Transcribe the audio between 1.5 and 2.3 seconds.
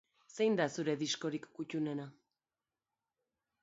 kuttunena?